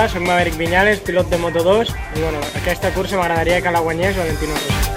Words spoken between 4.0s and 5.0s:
Valentino Rossi.